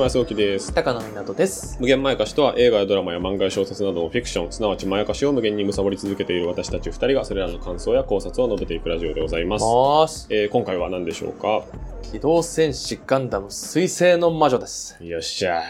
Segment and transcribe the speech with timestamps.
[0.00, 0.72] 島康之です。
[0.72, 1.76] 高野湊です。
[1.78, 9.62] 無限まやかしとは映画やドラマや漫画や小説などのフィクション、すなわちまやかしを無限に貪り続けている私たち二人がそれらの感想や考察を述べていくラジオでございます。
[9.62, 10.26] もーし。
[10.30, 11.64] えー今回は何でしょうか？
[12.10, 14.96] 機動戦士ガンダム水星の魔女です。
[15.04, 15.64] よっしゃ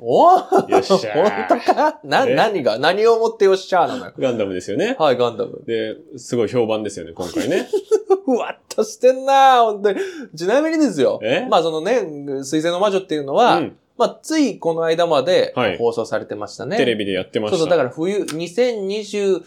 [0.00, 2.00] およっしゃー本当か？
[2.04, 2.78] な、え何が？
[2.78, 4.12] 何をもってよっしゃーなのよ。
[4.16, 4.20] ー。
[4.22, 4.96] ガンダムですよね。
[4.98, 5.62] はい、ガンダム。
[5.66, 7.68] で、すごい評判ですよね、今回ね。
[8.24, 10.00] ふわっとしてんなー本当に。
[10.36, 11.18] ちなみにですよ。
[11.22, 11.46] え？
[11.50, 12.02] まあそのね、
[12.44, 16.76] 水星の魔女っていうのは、うんまあついこの間まではい放送されてましたね。
[16.76, 17.56] テレビでやってました。
[17.58, 19.42] そうそう、だから冬、2022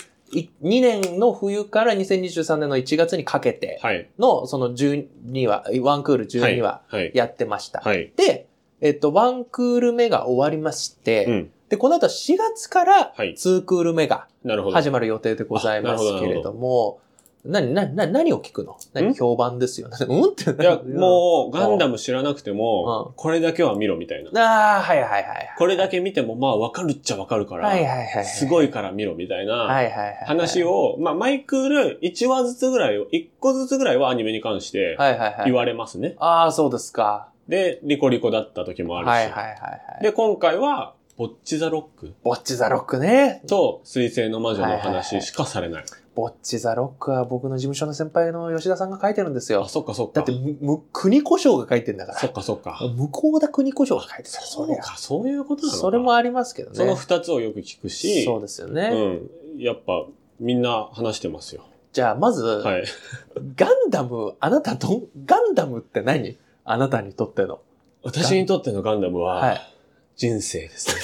[0.62, 4.10] 年の冬から2023年の1月にかけてはい。
[4.20, 7.12] の、その12話、ワンクール12話はい。
[7.14, 7.80] やってました。
[7.80, 8.12] はい。
[8.18, 8.48] で、
[8.82, 11.52] えっと、ワンクール目が終わりまして、うん。
[11.70, 14.28] で、この後4月からはいツークール目が。
[14.74, 17.00] 始まる予定でございますけれども、
[17.46, 18.74] 何、何、何何を聞くの？
[18.74, 18.76] ん？
[18.94, 19.90] 何評判ですよ。
[20.10, 20.24] うん？
[20.32, 21.94] っていや、もう、ガンダム。
[21.94, 24.76] ム知らなくてもう、これだけは見ろみたいな。
[24.76, 25.56] ああ、はいはいはいはい。
[25.58, 28.26] これだけ見ても、まあ、わかるっちゃわかるから、はいはいはいはい。
[28.26, 29.54] すごいから見ろみたいな。
[29.54, 30.18] はいはいはい。
[30.26, 30.64] 話。
[30.64, 35.46] を、まあ、マイクール1話ずつぐらいを、1個ずつぐらいはアニメに関してはいはいはい。
[35.46, 36.16] 言われますね。
[36.20, 37.31] ああ、そうですか。
[37.52, 39.10] で、リコリコだった時もあるし。
[39.10, 40.04] はいはいはいはい。
[40.04, 43.44] で、今回は、ボッチザロックボッチザロックね。
[43.46, 45.84] と水星の魔女の話しかされない。
[46.16, 49.70] ボッチザロックは僕の事務所の先輩の吉田さんが書いてるんですよあ、。
[49.70, 50.22] そっかそっか。
[50.22, 52.20] だって、む、む国故障が書いてんだから。
[52.20, 52.80] そっかそっか。
[52.96, 55.78] 向こうだ国故障が書いてたそうか、そういうことなのか。
[55.78, 56.78] それもありますけどね。
[56.78, 59.30] その二つをよく聞くし、そうですよね。
[59.56, 59.62] うん。
[59.62, 60.06] やっぱ、
[60.40, 61.66] みんな話してますよ。
[61.92, 62.84] じゃあ、まず、はい。
[63.58, 66.38] ガンダム、あなたどん、ガンダムって何？
[66.64, 67.62] あなたにとっての。
[68.04, 69.62] 私にとってのガンダムは、はい
[70.18, 71.02] 人生ですね。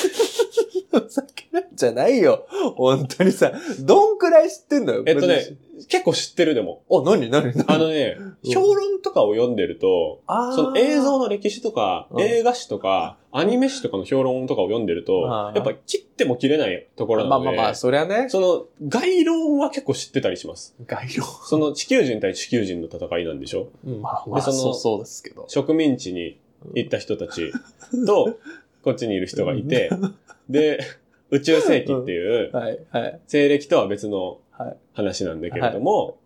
[1.00, 2.46] ふざけるんじゃないよ。
[2.76, 5.04] 本当にさ、どんくらい知ってんのよ。
[5.08, 5.58] えっとね、
[5.88, 6.84] 結構知ってるでも。
[6.88, 7.66] お、何何何？
[7.68, 18.30] あのね、うん評論とかを読んでると、あーその映像の歴史とか、うん映画史とか、アニメ史とかの評論とかを読んでるとやっぱ切っても切れないところなので、まあまあまあ、そりゃね。
[18.30, 20.76] その概論は結構知ってたりします。
[20.86, 21.24] 概要。
[21.24, 23.70] その地球人対地球人の戦いなんでしょ？
[23.86, 25.46] まあまあ、でそのそうそうですけど。
[25.48, 26.40] 植民地に
[26.74, 27.52] 行った人たち
[28.06, 28.40] と、
[28.84, 29.92] こっちにいる人がいて、
[30.50, 30.80] で、
[31.30, 32.80] 宇宙世紀っていう。
[33.28, 36.18] 西暦とは別のはい話なんだけれども、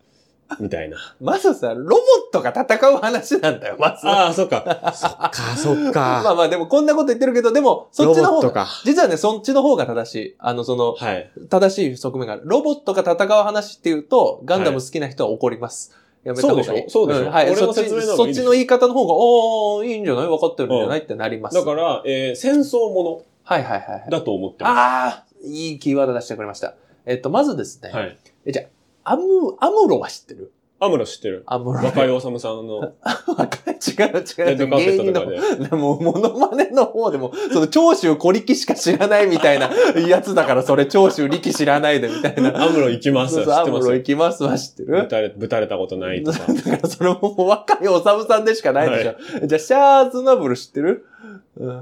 [0.59, 0.97] みたいな。
[1.21, 1.97] まずさ、ロボッ
[2.31, 4.07] トが戦う話なんだよ、まず。
[4.07, 4.63] ああ、そっか。
[4.93, 6.35] そっか、そっ まあか。
[6.35, 8.67] まあでもこんなこと言ってるけど、でも、そっちの方が。
[8.83, 10.35] 実はね、そっちの方が正しい。
[10.39, 11.29] あの、その、はい。
[11.49, 12.41] 正しい側面がある。
[12.45, 15.95] ロボットが戦う話っていうと、ガンダム好きな人は怒ります。
[16.23, 16.65] やめた方がいい。
[16.65, 16.89] そうでしょ？
[16.89, 17.23] そうでしょ？
[17.23, 17.49] んはい。
[17.51, 20.27] 俺のそっち、そっちの言い方の方が、おー、いいんじゃない？
[20.27, 20.99] 分かってるんじゃない？
[20.99, 21.55] ってなります。
[21.55, 24.11] だから、えー戦争もはいはいはいはいの。
[24.19, 26.75] だと思ってまああ、いいキーワード出してくれました。
[27.07, 27.89] えっと、まずですね。
[27.89, 27.95] す。
[27.95, 28.17] はい。
[28.45, 28.65] えじゃあ、
[29.03, 29.23] アム、
[29.59, 30.51] アムロは知ってる？
[30.83, 31.79] アムロ知ってるアムロ。
[31.85, 32.93] 若井治さんの
[33.37, 34.15] 若い違う違う。
[34.17, 34.21] レ
[34.53, 35.29] ッドカーペットとか
[35.59, 35.69] で。
[35.69, 39.69] でも、モノマネの方でも、その、長州小力しか知らないみたいな
[40.07, 42.63] やつだから、それ、長州力知らないでみたいな。
[42.63, 43.35] アムロ行きます。
[43.35, 43.93] 知そうそうアムロってます？
[43.97, 45.01] 行きますは知ってる？
[45.03, 46.39] ぶたれ、ぶたれたことないとか。
[46.51, 49.45] だから、それも若いおさむさんでしかないでしょ。
[49.45, 50.87] じゃあ、シャーズナブル知ってる？
[50.89, 51.03] うん。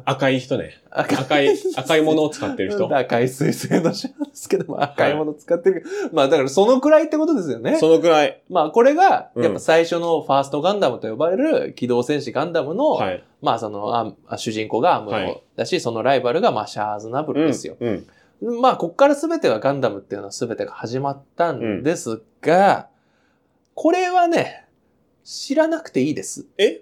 [0.05, 0.81] 赤い人ね。
[0.89, 2.95] 赤赤い、赤いものを使ってる人。
[2.95, 5.85] 赤い水星のシャーですけども、赤いもの使ってる。
[6.11, 7.77] まあ、だから、そのくらいってことですよね。
[7.77, 8.41] そのくらい。
[8.49, 13.23] まあ、これが、うんやっぱ最初のファーストガンダムと呼ばれる機動戦士ガンダムの、はい。
[13.41, 17.77] まあ、その、あ主人公がアムロだし、そのライバルが、まあ、シャーズナブルですよ。
[17.79, 17.89] うん。
[17.89, 22.87] うんまあ、こっから全てはガンダムっていうのは全てが始まったんですが、
[23.75, 24.65] これはね、
[25.25, 26.47] 知らなくていいです。
[26.57, 26.81] え？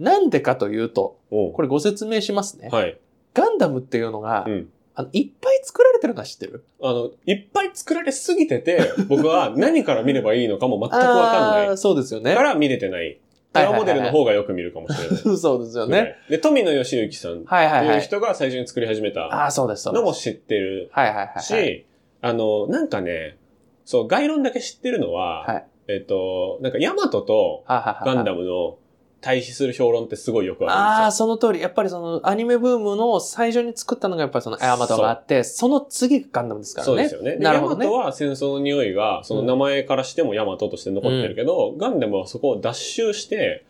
[0.00, 2.68] なんでかというと、これご説明しますね。
[2.72, 2.98] はい。
[3.34, 6.64] ガンダムっていうのが、うんあのいっぱい作られてるのは知ってる？
[6.82, 11.78] あの、いっぱい作られすぎてて、僕は 何から見ればいいのかも全くわかんない。
[11.78, 12.42] そうですよねか。
[12.42, 13.20] ら見れてない。
[13.52, 15.16] プラモデルの方がよく見るかもしれない。
[15.38, 16.16] そうですよね。
[16.28, 17.44] で、富野義行さんっ。
[17.44, 20.02] ていう人が最初に作り始めたああ、そうです、そうです。
[20.02, 21.42] のも知ってるはいはいはいはい。
[21.42, 21.86] し、
[22.20, 23.36] あの、なんかね、
[23.84, 28.78] そう、概論だけ知ってるのは、はいえっと、なんかヤマトとガンダムの
[29.20, 31.26] 対比する評論ってすごいよくああ、あるんですよ。
[31.26, 31.60] その通り。
[31.60, 36.86] やっぱりそのアニメブームの最初に作ったのがやっぱりそのヤマトがあって、その次がガンダムですからね。
[36.86, 37.32] そうですよね。
[37.32, 43.64] でなるほどねヤマトは戦争の匂いが、その名前からしてもヤマトとして残ってるけど、ガンダムはそこを脱臭して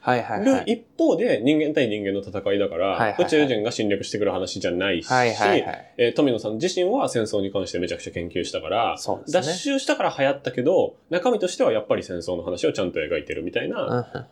[0.62, 0.72] るい。
[0.72, 5.94] 一方で人間対人間の戦いだから、はいはいはい宇宙人が侵略してくる話じゃないし、はいはいはい。
[5.96, 9.22] えー富野さん自身は戦争に関してめちゃくちゃ研究したから、ね。
[9.28, 13.82] 脱臭したから流行ったけど、中身としてはやっぱり戦争の話をちゃんと描いてるみたいな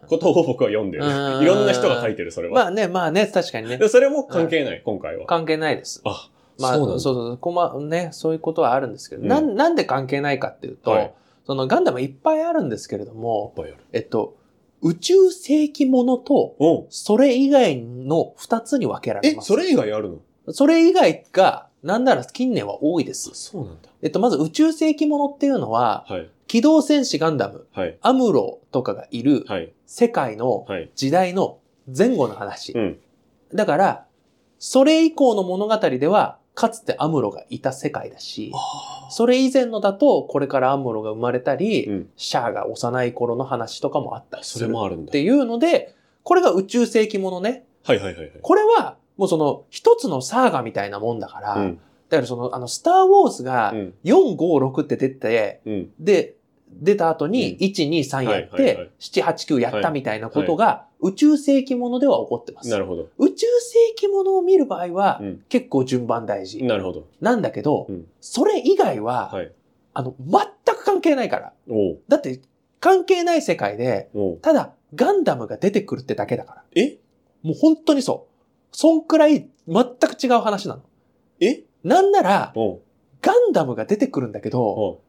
[0.03, 1.08] うんことを僕は読んでる。
[1.09, 2.55] うんいろんな人が書いてる、それは。
[2.55, 3.89] まあね、まあね、確かにねで。
[3.89, 5.27] それも関係ない、今回は。
[5.27, 6.01] 関係ないです。
[6.05, 6.29] あ、
[6.59, 11.15] まあ、そうそうそうこま、ね、そういうことはあるんですけど、うんなん、なんで関係ないかっていうと、はい
[11.47, 13.83] そのガンダムいっぱいあるんですけれども、いっぱいある。
[13.95, 14.37] えっと、
[14.83, 19.49] 宇宙世紀ものと、おそれ以外の二つに分けられえ、ます。
[19.49, 20.11] それ以外ある
[20.47, 20.53] の？
[20.53, 23.31] それ以外が、なんなら近年は多いです。
[23.35, 23.89] そうなんだ。
[24.03, 26.31] えっと、まず宇宙世紀ものっていうのは、はい。
[26.47, 27.99] 機動戦士ガンダム、はい。
[28.01, 29.73] アムロとかがいるはい。
[29.87, 30.91] 世界のはい。
[30.95, 31.59] 時代の
[31.97, 32.73] 前後の話。
[32.73, 32.99] うん。
[33.55, 34.07] だから、
[34.59, 38.53] それ以降の物語では、かつてアムロがいた世界だし、
[39.11, 42.11] それ以前のだと、これからアムロが生まれたり、うん。
[42.17, 45.23] シャアが幼い頃の話とかもあったりすそるれもあるんだって。
[45.23, 45.95] いうので、
[46.25, 47.65] これが宇宙世紀ものね。
[47.85, 48.33] はいはいはいはい。
[48.43, 51.81] これは、もうその、一つのサーガみたいなもんだから、うん。
[52.09, 53.95] だからその、あの、スターウォーズがうん。
[54.05, 55.91] 4、5、6って出て、うん。
[56.01, 56.37] で、
[56.71, 62.69] 出た後にうん1、2、3やって、7、8、9やったみたいなことが宇宙世紀ものでは起こってます。
[62.69, 63.09] なるほど。
[63.17, 65.45] 宇宙世紀ものを見る場合はうん。
[65.49, 66.63] 結構順番大事。
[66.63, 67.07] なるほど。
[67.21, 69.53] なんだけどうん、それ以外は、はい。
[69.95, 71.53] あの、全く関係ないから。
[72.09, 72.41] だって、
[72.81, 74.11] 関係ない世界で、
[74.43, 76.65] ただ、ガンダムが出てくるってだけだから。
[76.77, 76.99] え？
[77.43, 78.28] もう本当にそう。
[78.73, 80.83] そんくらい全く違う話なの。
[81.41, 81.63] え？
[81.85, 82.53] なんなら、
[83.23, 85.01] ガンダムが出てくるんだけど、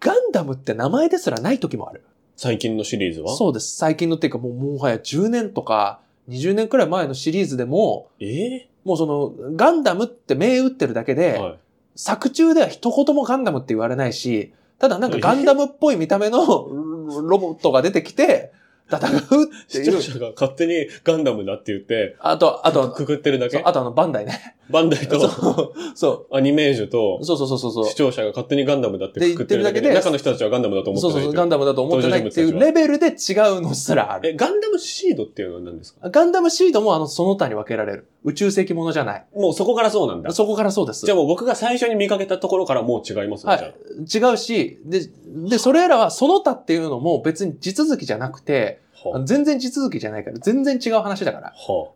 [0.00, 2.04] ガンダムって名前ですらない時もある。
[2.36, 3.34] 最近のシリーズは？
[3.36, 3.76] そうです。
[3.76, 8.68] 最近のっていうかもうもはや10年とか20年くらい前のシリーズでも、え？
[8.84, 11.58] もうそのガンダムって銘打ってるだけで、ーはい。
[11.96, 18.52] 作中では一言もガンダムって言われないし、ただなんかガンダムっぽい見た目のロボットが出てきて、
[18.90, 19.84] 戦うっていう。
[19.84, 24.56] 視聴者が勝手にガンダムだって言って、あと、あと、くくってるだけあとあのバンダイね。
[24.70, 27.86] バンダイそとう、そアニメージュとう、そうそうそうそう。
[27.86, 33.14] 視聴者が勝手にガンダムだってくくってるだけで、で言ってるだけで中の人たちはガンダムだと思ってないそうそうガンダムだと思ってないっていうレベルで違う
[33.60, 34.30] のすらある。
[34.30, 36.10] え、ガンダムシードっていうのは何ですか？
[36.10, 38.08] ガンダムシードもあの、その他に分けられる。
[38.24, 39.26] 宇宙世紀ものじゃない。
[39.34, 40.32] もうそこからそうなんだ。
[40.32, 41.06] そこからそうです。
[41.06, 43.74] じゃあもう僕が最初に見かけたところからもう違いますね、ゃい。
[44.00, 45.00] 違うし、で、
[45.48, 48.80] で、それらはその他っていうのも別に地続きじゃなくて、
[49.24, 51.54] 全然地続きじゃないから、全然違う話だから。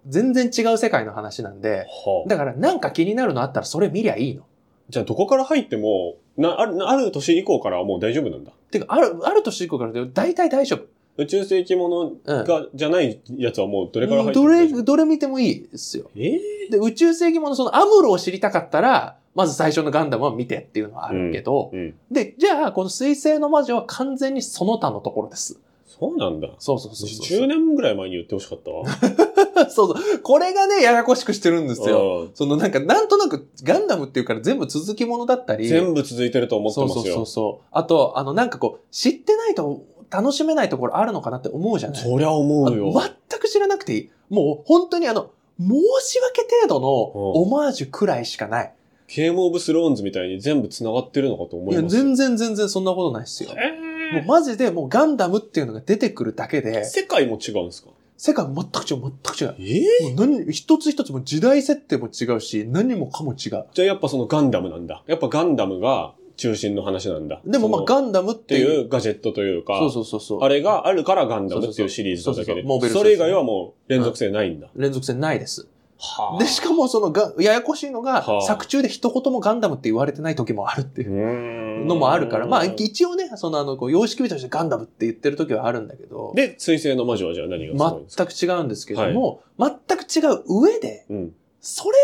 [0.08, 1.86] 全然違う世界の話なんで。
[2.28, 4.42] だからなんか気になるのあったらそれ見りゃいいの。
[4.88, 8.52] じゃあどこから入っても、な、ある、ある年以降からはもう大丈夫なんだ。
[8.70, 10.84] てか、ある、ある年以降からで大体大丈夫。
[11.18, 12.44] 宇宙世紀ものうん。
[12.44, 14.82] が、じゃないやつはもうどれから入ってどれ、も大丈夫？
[14.82, 16.10] どれ見てもいいですよ。
[16.16, 16.38] え
[16.70, 21.94] で、宇宙世紀ものそのアムロを知りたかったら、まず最初のガンダムは見てっていうのはあるけど、えうん。
[22.14, 25.58] で、じゃあ、この水星の魔女は完全にその他のところです。
[25.98, 26.48] そうなんだ。
[26.58, 27.40] そうそうそうそう。
[27.40, 28.84] 10年ぐらい前に言ってほしかったわ。
[29.70, 30.18] そうそう。
[30.20, 32.22] これがね、ややこしくしてるんですよ。
[32.22, 35.66] うんそのなんか、なんとなくガンダムっていうから全部続きものだったり。
[35.68, 37.14] 全部続いてると思ってそうそうますよ。
[37.16, 37.66] そうそう。
[37.70, 42.92] あと、あの、なんかこう、知ってないと楽しめないところあるのかなって思うじゃないそりゃ思うよ。
[43.28, 44.10] 全く知らなくていい。
[44.30, 45.30] もう本当にあの、
[45.60, 45.68] 申
[46.02, 48.72] し訳程度のオマージュくらいしかない。
[49.14, 52.02] ゲームオブスローンズみたいに全部繋がってるのかと思いや、いますよ。
[52.02, 53.50] 全然全然そんなことないですよ。
[53.52, 53.81] えー
[54.12, 57.90] もうマジでもうガンダムっていうのが出てくるだけで、世界も違うんですか？
[58.16, 59.54] 世界全く違う、全く違う。
[59.58, 60.06] え？
[60.10, 63.38] えもう何一つ一つも時代設定も違うし、何もかも違う。
[63.40, 65.02] じゃあやっぱそのガンダムなんだ。
[65.06, 67.40] やっぱガンダムが中心の話なんだ。
[67.44, 70.40] でもまあガンダムっってていう、ガジェットというか、そうそうそうそう。
[70.42, 74.68] あれがあるからガンダムっていうシリーズなだけでそれ以外はもう連続性ないんだ。
[74.76, 75.66] 連続性ないです。
[76.04, 91.34] はで、しかもそのが、ややこしいのが、はあ作中で一言もガンダムって言われてない時もあるっていうののもあるから、まあ一応ね、そのあの、こう、様式美としてガンダムって言ってる時はあるんだけど、で、水星の魔女はじゃあ何が全く違うんですけども、全く違う上で、うん。
[91.60, 91.96] それ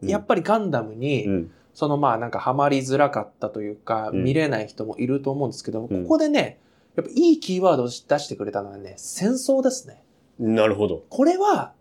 [0.00, 1.50] でも、やっぱりガンダムに、うん。
[1.74, 6.60] そのまあなんかハマりづらかったというか、うん見れない人もいると思うんですけど、うんここでね、
[6.96, 10.02] やっぱいいキーワードを出してくれたのはね、戦争ですね。
[10.38, 11.02] なるほど。
[11.10, 11.72] これは、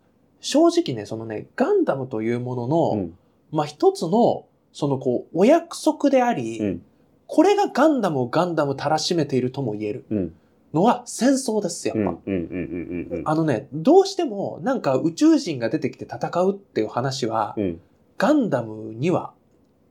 [0.43, 3.17] 正直ね、そのね、ガンダムというものの、うん。
[3.51, 6.81] まあ一つの、そのこう、お約束であり、うん。
[7.27, 10.33] これがガンダムをガンダムたらしめているとも言えるうん。
[10.73, 12.01] のは戦争です、やっぱ。
[12.01, 12.07] うん。
[12.07, 12.17] うん。
[12.25, 13.07] うん。
[13.09, 13.19] うん。
[13.19, 13.23] うん。
[13.25, 17.81] あのね、どうしてもなんか宇宙人が出てきて戦うっていう話は、うん。
[18.17, 19.31] ガンダムには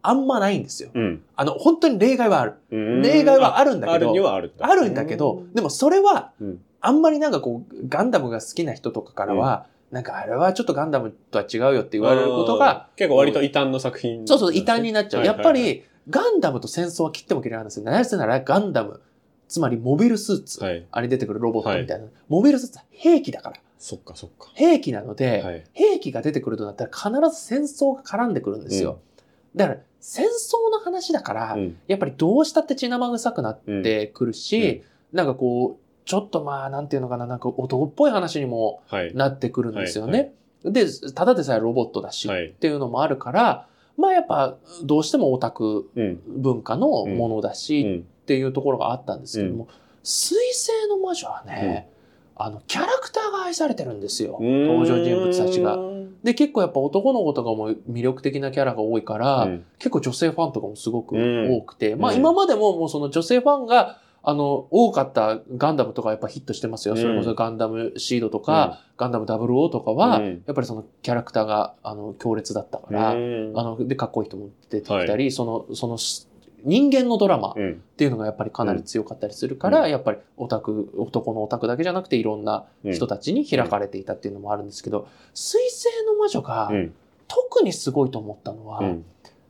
[0.03, 0.91] あんまないんですよ。
[0.93, 1.23] うん。
[1.35, 2.55] あの、本当に例外はある。
[2.71, 4.67] うん例外はあるんだけどあるにはあるんだ。
[4.69, 14.27] あるんだけど、でもそれはうん、あんまりなんかこう、ガンダムが好きな人とかからは、なんかあれはちょっとガンダムとは違うよって言われることが、結構割と異端の作品。
[14.27, 15.21] そうそう、異端になっちゃう。
[15.21, 17.85] はいやっぱり、ガンダムと戦争は切っても切れないんですよ。
[17.85, 19.01] なぜならガンダム、
[19.49, 20.87] つまりモビルスーツ、はい。
[20.91, 23.57] あれに出てくるロボットみたいな、モビルスーツは兵器だから。
[23.79, 24.51] そっかそっか。
[24.55, 25.65] 兵器なので、はい。
[25.75, 28.99] 兵器が出てくるとなったら必ず戦争が絡んでくるんですよ。
[29.55, 31.77] だから、戦争の話だから、うん。
[31.87, 34.83] やっぱりどうしたって血生臭くなってくるし、
[35.13, 39.15] なんかこう、ちょっとまあ、なんていうのかな、なんか男っぽい話にもはい。
[39.15, 40.35] なってくるんですよはいね。
[40.65, 43.67] で、ただでさえロボットだし、はいっていうのもあるから、
[43.97, 46.21] まあやっぱどうしてもオタクうん。
[46.27, 48.01] 文化のものだうし、ん。
[48.01, 49.69] っていうところがあったんですけども、
[50.03, 51.89] 水星の魔女はね、
[52.37, 54.39] あの、キャラクターが愛されてるんですよ。
[54.41, 55.77] 登場人物たちが。
[55.77, 56.23] うん。
[56.23, 66.95] で、結構やっぱ男の子とかも魅力的なキャラが多いから、うん結構女性ファンとかもすごくうん多くて、まあうん今までももうその女性ファンが、あの、多かったガンダムとかやっぱヒットしてますよ。
[66.95, 75.99] うんそれこそガンダムシードとか、ガンダム00とかは、うんやっぱりそのキャラクターが、あの、強烈だったから、うんあの、で、かっこいい人も出てきたり、その、その、
[76.65, 77.83] 人間のドラマっうん。
[77.97, 86.95] ていうのがやっぱりかなり強かったりするから、うんやっぱりオタク、男のオタクだけじゃなくていろんな人たちに開かれていたっていうのもあるんですけど、水星の魔女がうん。
[87.27, 89.05] 特にすごいと思ったのは、うん。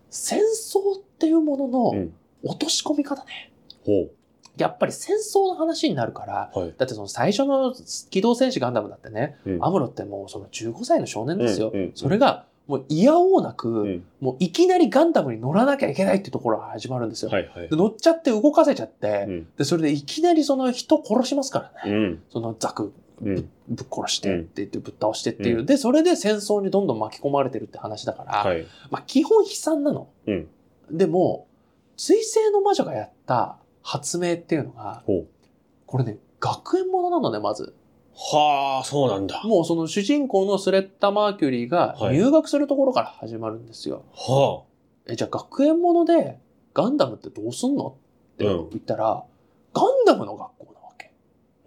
[0.09, 2.13] 戦争っていうものうのん。
[2.45, 3.53] 落とし込み方ね。
[3.85, 4.09] ほ
[4.57, 6.59] やっぱり戦争の話になるから、う。
[6.59, 6.75] はい。
[6.77, 7.75] だってその最初の
[8.11, 11.71] 機動戦士ガンダムだってね、うんアムロってもうその15歳の少年ですよ。
[11.73, 14.05] うんうんそれがもう嫌おうなく、うん。
[14.21, 17.31] もういきなりガンダムに乗らなきゃいけないっていうところが始まるんですよ。
[17.31, 17.77] はいはいで。
[17.77, 19.49] 乗っちゃって動かせちゃって、うん。
[19.59, 21.97] で、それでいきなりその人殺しますからね。
[21.97, 22.23] うん。
[22.31, 28.65] そのザクぶ,、うんぶっ殺してうんって言ってぶっ倒してっていう、うんで、それで戦争にどんどん巻き込まれてるって話だから、はい。
[28.91, 30.09] まあ基本悲惨なの。
[30.27, 30.49] うん
[30.91, 31.47] でも、
[31.97, 35.03] 水星の魔女がやった発明っていうのが。
[35.87, 37.75] これね、学園ものなのね、まず。
[38.15, 39.43] はあ、そうなんだ。
[39.45, 44.05] もうその主人公のスレッタ・マーキュリーがはい入学するところから始まるんですよ。
[44.15, 44.65] は
[45.07, 46.39] え、じゃあ学園もので
[46.75, 47.97] ガンダムってどうすんの？
[48.35, 49.25] ってうん言ったら、
[49.73, 51.07] ガンダムの学校なわけ。
[51.07, 51.11] あ。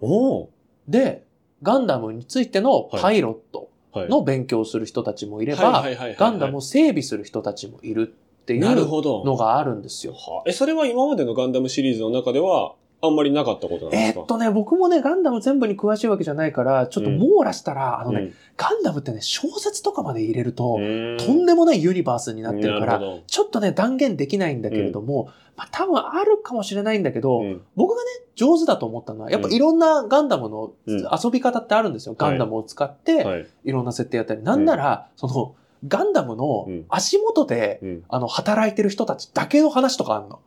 [0.00, 0.50] おお。
[0.86, 1.26] で、
[1.62, 4.08] ガンダムについてのパイロットはい。
[4.08, 5.82] の勉強をする人たちもいれば、
[6.18, 8.14] ガンダムを整備する人たちもいる
[8.46, 9.24] っていなるうほど。
[9.24, 10.12] のがあるんですよ。
[10.12, 10.48] はあ。
[10.48, 14.20] え、それは今までのガンダムシリーズの中では、あんまりなかったことなんですか？
[14.20, 27.42] えーっとね、僕もね、ガンダム全部に詳しいわけじゃないから、ちょっと網羅したら、あのね、ガンダムってね、小説とかまで入れると、うん、とんでもないユニバースになってるから、ちょっとね、断言できないんだけれども、まあ多分あるかもしれないんだけど、
[27.74, 30.98] 僕がね、上手だと思ったのは、やっぱいろんなガンダムのうん。
[30.98, 32.14] 遊び方ってあるんですよ。
[32.16, 33.46] ガンダムを使って、はい。
[33.64, 33.72] い。
[33.72, 34.42] ろんな設定やったり。
[34.42, 35.54] なんなら、その、
[35.86, 36.84] ガンダムのうん。
[36.88, 38.04] 足元で、うん。
[38.08, 40.40] あの、働いてる人たちだけの話とかあるの。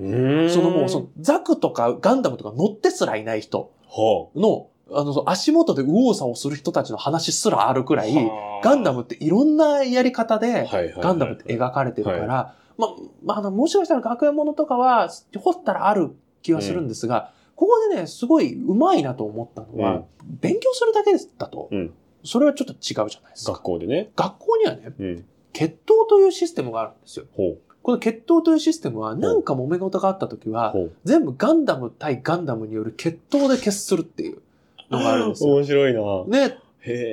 [0.00, 0.50] うん。
[0.50, 8.60] そのもう、その、ザクとかガンダムとか乗ってすらいない人はの、あの、足元で右往左往する人たちの話すらあるくらい、あ。
[8.62, 10.68] ガンダムっていろんなやり方で、
[11.00, 12.90] ガンダムって描かれてるから、まあ、
[13.22, 20.04] まああの、もしかしたら学園ものとかは、掘ったらある気はするんですが、ここでね、すごい上手いなと思ったのは、うん。
[20.40, 23.52] 勉強するだけだと、うんそれはちょっと違うじゃないですか。
[23.52, 24.10] 学校でね。
[24.16, 25.24] 学校にはね、うん。
[25.52, 27.26] 決闘というシステムがあるんですよ。
[27.34, 30.52] ほこの決闘というシステムは、なんか揉め事があった時う。
[30.52, 30.74] は。
[31.04, 34.42] 全部ガンダム対ガンダムによる決闘で決するっていう
[34.90, 35.54] のがあるんですよ。
[35.56, 36.46] 面白いな。
[36.48, 36.58] ね。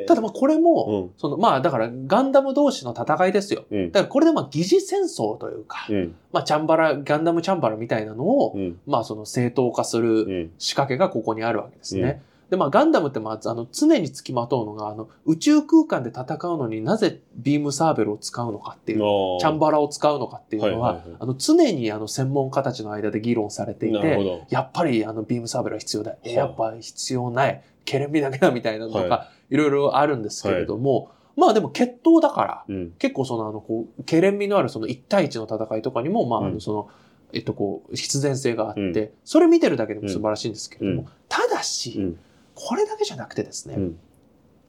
[0.07, 1.11] ただまあこれも、うん。
[1.17, 3.65] そのまあだからガンダム同士の戦いですよ。
[3.69, 3.91] うん。
[3.91, 6.15] だからこれでまあ疑似戦争というか、うん。
[6.31, 8.79] まあチャンバラ、ガンダムチャンバラみたいなのを、うん。
[8.85, 10.51] まあその正当化するうん。
[10.57, 12.21] 仕掛けがここにあるわけですね。
[12.49, 24.47] でまあガンダムってまああの常につきまとうのがあの宇宙空間で戦うのになぜビームサーベルを使うのかっていう、チャンババラを使うのかっていうのは、はいはいはいあの常にあの専門家たちの間で議論されていて。
[24.49, 26.15] やっぱりあのビームサーベルは必要だ。
[26.23, 27.63] えはあやっぱ必要ない。
[27.85, 32.91] ケレンビだけだみたいなのとか、、はいろいろあるんですけれども、まあでも決闘だから、うん。
[32.99, 36.89] 結構そのあのこう、ケレン味のあるその1対1の戦いとかにも、まああうんのその、
[37.33, 42.19] えっとこう、必然性があって、うんそれ見てるだけでも素晴らしいんですけれども、うんただし、うん。
[42.59, 43.99] これだけじゃなくてですね、うん。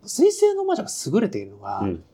[0.05, 2.05] 水星の魔女が優れているのが、うん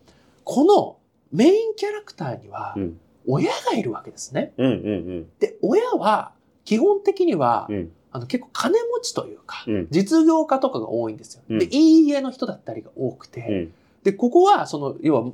[0.47, 0.99] この
[1.33, 3.01] メインキャラクターにはうん。
[3.27, 4.53] 親がいるわけですね。
[4.59, 4.67] うん。
[4.67, 5.27] うん。
[5.41, 6.33] で、親は
[6.67, 7.93] 基本的には、うん。
[8.13, 9.89] あの結構金持ちというか、うん。
[9.91, 11.43] 実業家とかが多いんですよ。
[11.49, 13.75] うんで、いい家の人だったりが多くて、うん。
[14.05, 15.33] で、ここは、その、要は、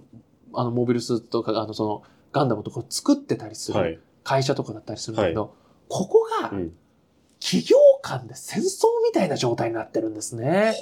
[0.54, 3.98] あの、モビルスーツとか、あの、その、ガンダムとかを作ってたりするはい。
[4.22, 5.54] 会社とかだったりするんだけど、
[5.88, 6.72] ここがう、ん。
[7.40, 10.74] 企業間で戦争みたいな状態になってるんですね。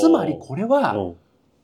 [0.00, 1.16] つまりこれは、うん。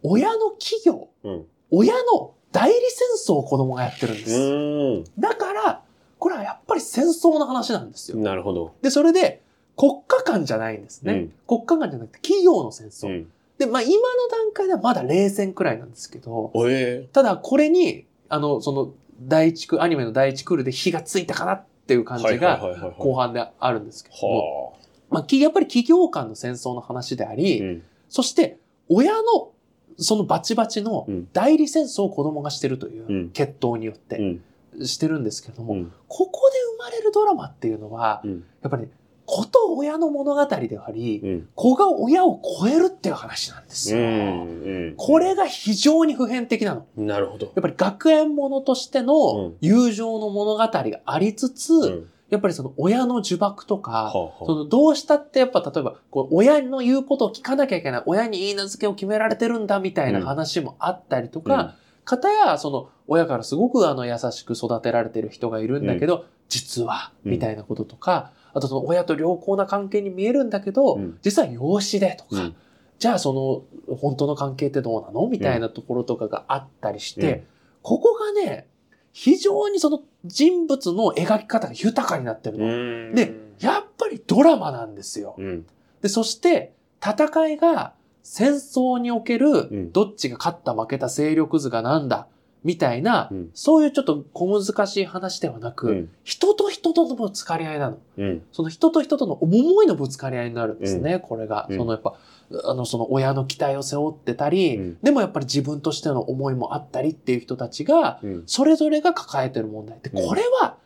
[0.02, 1.46] 親の企業、うん。
[1.70, 4.40] 親の代理戦争を子供がやってるんです。
[4.40, 5.82] うだから、
[6.18, 8.22] これはやっぱり戦争の話なんですよん。。
[8.22, 8.74] なるほど。
[8.80, 9.42] で、それで、
[9.76, 11.12] 国家間じゃないんですね。
[11.12, 13.08] うん国家間じゃなくて企業の戦争。
[13.08, 13.30] うん。
[13.58, 22.58] で、まあ今の段階ではまだ冷戦くらいなんですけど、おえただこれに、あの、その、第一ク、アニメの第一クールで火がついたかなっていう感じが、
[22.98, 24.73] 後半であるんですけど
[25.10, 27.34] まあ、きやっぱり企業間の戦争の話でああ。
[27.34, 27.82] り、うん。
[28.08, 28.58] そして、
[28.88, 29.50] 親の、
[29.96, 34.42] そのバチバチのうん代理戦争を子供がしてるといううん決闘によっうてん。
[34.86, 35.92] してるんですけれども、うん。
[36.08, 38.44] ここで生まれるドラマっていうのは、うん。
[38.62, 38.88] やっぱり、
[39.26, 41.48] こと親の物語であり、うん。
[41.54, 44.04] 子が親を超えるっていう話なんですうよ。
[44.06, 44.94] ん。
[44.96, 46.86] これが非常に普遍的なの。
[46.98, 47.06] うん。
[47.06, 47.46] なるほど。
[47.46, 52.10] やっぱり学園ものとしてうのん友情の物語がありつつ、うん。
[52.30, 71.18] やっぱりその親の呪縛とか、そのどうしたってやっぱ例えば親の言うことを聞かなきゃいけない、親に言い名付けを決められてるんだみたいな話もあったりとか、かたやその親からすごくあの優しく育てられてる人がいるんだけど、実はうんみたいなこととか、あとその親と良好な関係に見えるんだけど、うん。
[71.22, 72.56] 実は養子でとか、うん。
[72.98, 75.26] じゃあその本当の関係ってどうなの？
[75.26, 77.42] みたいなところとかがあったりして、うん。
[77.82, 78.68] ここがね、
[79.14, 82.66] 非常にその人物の描き方が豊かになってるの。
[82.66, 82.68] う
[83.12, 83.14] ん。
[83.14, 85.36] で、やっぱりドラマなんですよ。
[85.38, 85.66] うん。
[86.02, 87.92] で、そして戦いが
[88.24, 92.26] 戦争におけるんどっちが勝った負けた勢力図がなんだ
[92.64, 96.10] みたいな、うんそういうちょっと小難しい話ではなく、うん。
[96.24, 97.98] 人と人とのぶつかり合いなの。
[98.18, 98.42] うん。
[98.50, 101.68] その人と人との思いのぶつかり合いになるんですね、これが。
[101.70, 102.14] うんそのやっぱ、
[102.64, 108.42] あの、その親の期待を背負ってたり、うんでもやっぱり自分としての思いもあったりっていう人たちが、うん。
[108.46, 110.76] それぞれが抱えてる問題って、うんこれは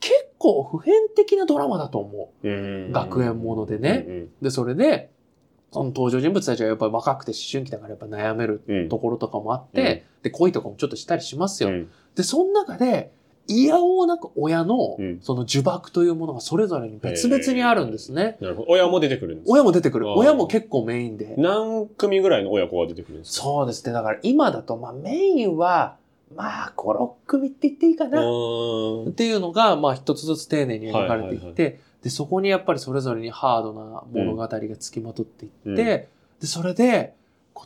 [0.00, 2.48] 結構普遍的なドラマだと思う。
[2.48, 2.50] う
[2.88, 2.92] ん。
[2.92, 4.28] 学園ものでねうん。
[4.42, 5.10] で、それで、
[5.72, 8.88] その登場人物たちがやっぱり若くて思春期だからやっぱ悩めるうん。
[8.88, 11.70] ところとかもあって、で、恋とかもちょっとしたりしますよ。
[11.70, 11.90] うん。
[12.14, 13.12] で、その中で、
[13.48, 18.36] いやおうなく親のうん、その呪縛というものがそれぞれに別々にあるんですね。
[18.40, 18.68] なるほど。
[18.68, 20.08] 親も出てくるんですか親も出てくる。
[20.10, 21.34] 親も結構メインで。
[21.38, 23.44] 何組ぐらいの親子が出てくるんですか？
[23.44, 23.92] そうですね。
[23.92, 25.96] だから今だと、まあメインは、
[26.36, 28.20] まあ5、6組って言っていいかな。
[28.22, 36.08] うっていうのが、まあ一つずつ丁寧に描かれていって、はいはいで、そこにやっぱりそれぞれにハードな物語が付きまとっていって、うんで、
[36.42, 37.14] それで、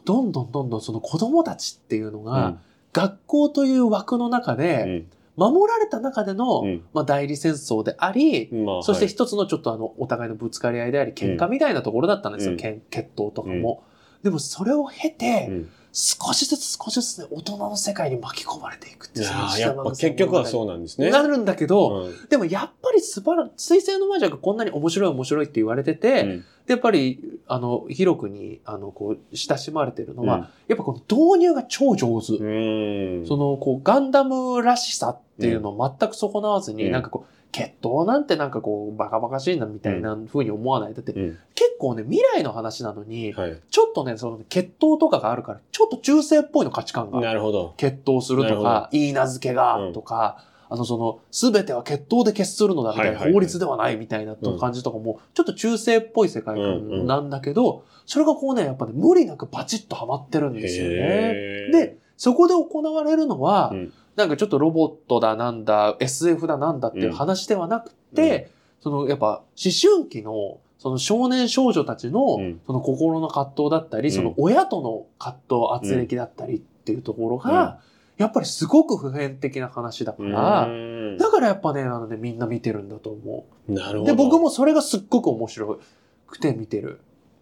[0.06, 2.56] どんどんどんどんその子供たちっていうのが、
[2.94, 5.06] 学校という枠の中うで、ん。
[5.36, 8.64] 守られた中での、うんまあ代理戦争であり、うん。
[8.64, 12.82] まあ、そしてはい一つのちょっとあの、お互いのぶつかり合いであり、喧嘩みたいなところだったんですよ、うん決
[13.16, 13.84] 闘とかも。
[14.22, 19.26] でもそれを経て、うん少しずつ少しずつね、大人の世界に巻き込まれていくっていう。
[19.26, 21.10] いやっぱ結局はそうなんですね。
[21.10, 32.34] なるんだけど、うんでもやっぱり素晴ら水星の魔女がこんなに面白い面白いって言われてて、うんでやっぱり、あの、広くに、あの、こう、親しまれてるのは、うんやっぱこの導入が超上手。
[32.34, 33.26] うん。
[33.26, 40.94] その、こう、ガンダムらしさっていうのを全く損なわずに、うんなんかこう、決闘なんてなんかこう、バカバカしいなみたいな風に思わない。
[40.94, 41.38] だって、うん。
[41.54, 43.60] 結構ね、未来の話なのに、はい。
[43.70, 47.20] ちょっとね、その、決闘とかがあるから、ちょっと中世っぽいの価値観が。
[47.20, 47.74] なるほど。
[47.76, 61.68] 決闘するとか、言い名付けがうんとか、あの、その、すべては決闘で決するのだみたいな、法律ではないみたいなうん感じとかも、ちょっと中世っぽい世界観なんだけど、それがこうね、やっぱね、無理なくバチッとハマってるんですよね。
[61.72, 63.92] で、そこで行われるのは、うん。
[64.16, 72.60] なんかちょっとロボットだなんだ、SF だなんだっていう話ではなくて、そのやっぱ思春期のその少年少女たちのうん。
[72.66, 74.14] その心の葛藤だったり、うん。
[74.14, 77.80] その親との葛藤、圧力だったりっていうところが、
[78.22, 83.72] やっぱりすごく普遍的な話だから、うんだからやっぱね、あのね、みんな見てるんだと思う。
[83.72, 84.10] なるほど。
[84.10, 84.38] で、僕。
[84.40, 85.80] もそれがすっごく面白
[86.26, 87.00] くて見てる。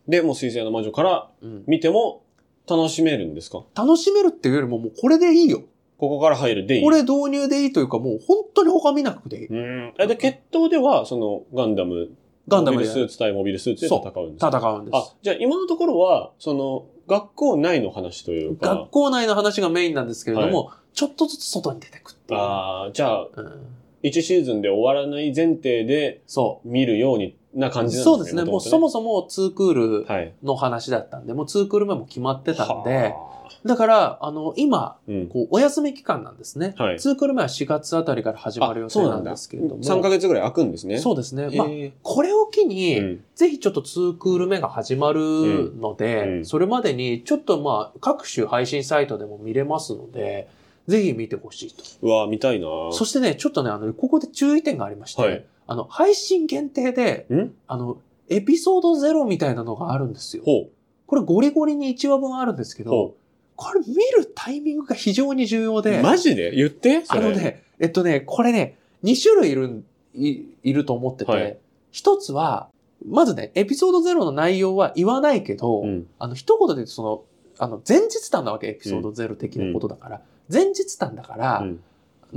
[0.09, 2.25] で、もう水星の魔女からうん見ても
[2.69, 3.62] 楽しめるんですか？
[3.77, 5.62] 楽しめるっていうよりももうこれでいいよ。
[5.99, 6.83] ここから入るでいい？
[6.83, 9.47] これ導入でいいというかもう本当に他見なくていい。
[9.49, 9.95] うん。
[9.99, 12.09] えで、決闘では、その、ガンダム、
[12.51, 14.49] ガンダムでモビルスーツ対モビルスーツで戦うんですか？
[14.49, 14.95] 戦うんです。
[14.97, 18.75] あ、じゃあ今のところは、その、学校内の話というか。
[18.75, 22.41] 学、校内の話がメインなんですけれども、ちょっとずつ外に出てくっていう。
[22.41, 23.77] ああ、じゃあ、うん。
[24.03, 27.89] 1シーズンで終わらない前提でそ見るようにな感う。
[27.89, 28.17] じなんですね。
[28.17, 28.45] そうですね。
[28.45, 30.37] もうそももそも2クール。
[30.43, 33.31] の話だったんで、もう2クール目も決まってたんで、は
[33.65, 35.27] だから、あの、今、あ、うん。
[35.27, 36.75] こう、お休み期間なんですね。
[36.79, 39.83] はい2クール目は4月あたりから始まる予定なんですけれども。
[39.83, 40.99] 3ヶ月ぐらい空くんですね。
[40.99, 41.51] そうですね。
[41.55, 50.49] まあ、えこれを機に、ーうんぜひちょっと2クール目が始まるので、うんうんそれまでにちょっとまあ各種配信サイトでも見れますので、
[50.90, 51.85] ぜひ見てほしいと。
[52.03, 57.55] うわ見たいなそしてね、ちょっとね、あの、ここで注意点がありまして、はいあの、配信限定で、ん？
[57.68, 57.98] あの、
[58.29, 60.42] エピソードゼロみたいなのがあるんですよ。
[60.44, 60.68] ほ
[61.07, 62.87] これゴリゴリに1話分あるんですけう。
[62.87, 63.16] どほ、
[63.57, 65.83] これ見るタイミングが非常に重要う。
[65.83, 66.55] で、マジで？
[66.57, 67.05] 言って？
[67.05, 71.61] それあのね、えっとね、これね、2種類いるん、いいると思ってはいて、
[71.92, 72.68] 一、つは、
[73.07, 76.07] まずね、エピソードゼロの内容は言わないけど、うん。
[76.18, 77.24] あの、一言で言うと、その、
[77.59, 80.20] あの、前日談なわけ、エピソードゼロ的なことだから。
[80.53, 81.65] 前日談だから、う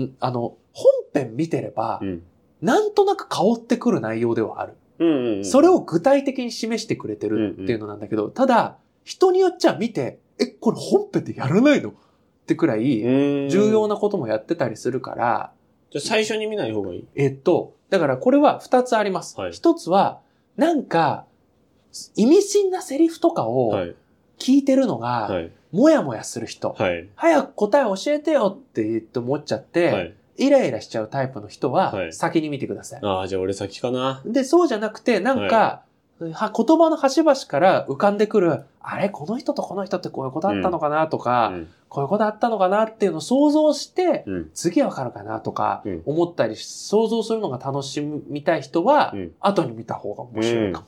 [0.02, 2.24] んんあの、本編見てれば、うん。
[2.62, 4.74] なんとなく香ってくる内容ではある。
[5.00, 5.46] うんうん。
[5.46, 11.90] それを具体的に示してくれてるっていうのなんだけど、ただ、人によっちゃ見て、え、これ本編でやらないの？
[11.90, 11.94] っ
[12.46, 15.52] てくらい、重重要なこともやってたりするから、
[15.92, 17.08] じゃあ最初に見ない方がいい？
[17.16, 19.52] えっと、だからこれは二つありますはい。
[19.52, 20.20] 一、つは、
[20.58, 21.26] なんか、
[22.16, 23.96] 意味深なセリフとかをはい。
[24.40, 25.52] 聞いてるのが、はい。
[25.74, 27.10] もやもやする人、はい。
[27.16, 30.14] 早く答え教えてよって言って思っちゃって、はい。
[30.38, 33.00] イライラしちゃうタイプの人はは、い先に見てください。
[33.04, 34.22] ああ、じゃあ俺先かな。
[34.26, 35.84] で、そうじゃなくて、なんか、
[36.32, 41.68] は言葉の端々から浮かんでくる、あれこの人とこの人ってこういうことあったのかなとか、うん。
[41.90, 44.50] こういうことあったのかなっていうのを想像して、うん。
[44.54, 50.88] 次わかるかなとかうん思ったりし、想像するのが楽しみたい人は、うん後に見た方が面白いかも。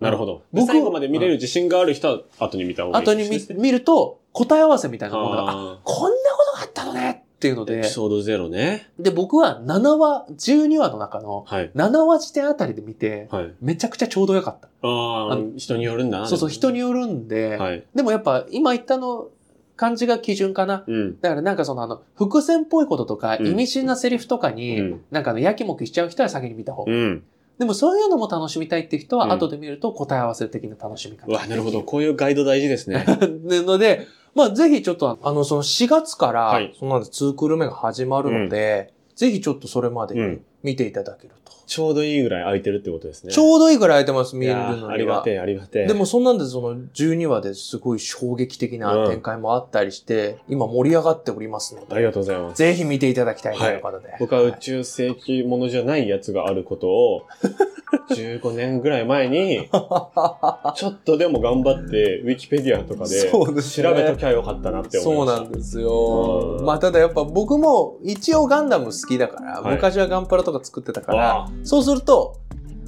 [0.00, 0.42] なるほど。
[0.52, 3.60] 僕最後まで見れる自信がある人は後に見た方がいい後に見ですね。
[3.60, 8.90] 見ると、答え合わせみたいなものが、あ、あこんなことがあったのねっていうのでーエピ、ソードゼロね。
[8.98, 11.70] で、僕は7話、12話の中のはい。
[11.74, 13.52] 7話時点あたりで見て、はい。
[13.60, 14.68] めちゃくちゃちょうどよかった。
[14.82, 16.26] ああ人によるんだな。
[16.26, 17.84] そうそう、人によよるんで、はい。
[17.94, 19.28] でもやっぱ今言ったの
[19.76, 20.84] 感じが基準かな。
[20.86, 21.20] うん。
[21.20, 26.98] だからなんかそのあの、伏線っぽいこととか、うん意味深なセリフとかに、うんなんかあの、やきもきしちゃう人は先に見た方がいい。
[26.98, 27.22] うん。
[27.60, 31.26] でもそういうのも楽しみたいっていう人は、うん後で見ると答え合わせ的な楽しみ方。
[31.30, 31.82] うわ、なるほど。
[31.82, 33.04] こういうガイド大事ですね。
[33.44, 40.44] でので、まあぜひちょっと、あの、その4月から、はいそのなんで2クール目が始まるので、ぜひちょっとそれまでにうん。
[40.62, 41.50] 見ていただけると。
[41.70, 43.32] ちょうどいいぐらい空いてるってことですね。
[43.32, 44.90] ちょうどいいぐらい空いてます、見いれるのには。
[44.90, 45.86] ありがてえ、ありがてえ。
[45.86, 52.58] でもそんなんでその12話ですごい衝撃的な展開もあったりして、今盛り上がっておりますので、ありがとうございます。
[52.58, 54.16] ぜひ見ていただきたいということで。
[54.18, 57.22] 僕は宇宙世紀ものじゃないやつがあることを、
[58.10, 65.42] 15年ぐらい前に、ちょっとでも頑張って、ウィキペディアとかで、調べときゃよかったなって思いそうました。
[65.44, 66.62] なんですよう。
[66.62, 72.40] んまあただやっぱ僕も一応ガンダム好きだから、はい昔はガンプラとか作ってたからそうすると、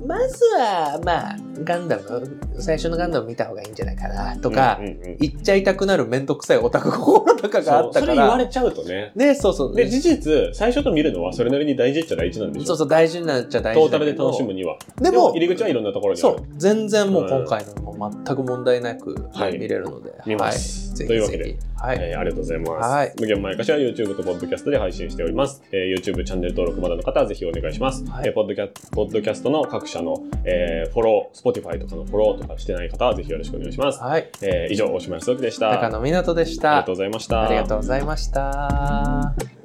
[0.07, 8.07] まずは、まあ、ガンダム、最初のガンダム見た方がいいんじゃないかな、とか、うんうんうん言っちゃいたくなるめんどくさいオタク心とかがあったから。
[8.07, 9.13] それ言われちゃうとね。
[9.15, 9.75] ね、そうそう。
[9.75, 14.79] で、事実、最初と見るのはそれなりに大事っちゃ大事なんでしょそうそう、大事になっちゃ大事トータルで楽しむには。
[15.01, 20.15] でも、入り口はいろんなところにそう。、全然もう今回のも全く問題なくはい見れるので。
[20.27, 21.09] 見ますはい。
[21.09, 21.99] というわけでぜひぜひはい。
[22.01, 22.71] えーありがとうございます。
[22.95, 25.63] はい無限前歌詞は YouTube と Podcast で配信しております。
[25.73, 28.05] えー YouTube チャンネル登録まだの方はぜひお願いします。
[28.09, 34.01] はいえーポッドキャポッドキャストの各社の、えーフォロー、Spotify とかのフォローとかしてない方はぜひよろしくお願いします。
[34.01, 34.29] はい。
[34.43, 35.71] えー以上、大島康之でした。
[35.71, 36.71] 中野湊でした。
[36.71, 37.43] ありがとうございました。
[37.45, 39.62] ありがとうございました。